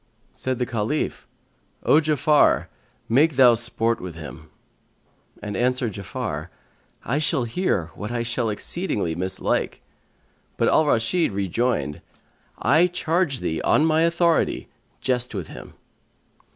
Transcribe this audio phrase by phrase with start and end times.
[0.33, 1.27] Said the Caliph,
[1.83, 2.69] "O Ja'afar,
[3.07, 4.49] make thou sport with him,"
[5.43, 6.47] and answered Ja'afar,
[7.05, 9.79] "I shall hear what I shall exceedingly mislike."[FN#141]
[10.57, 12.01] But Al Rashid rejoined,
[12.57, 14.69] "I charge thee on my authority,
[15.01, 15.75] jest with him."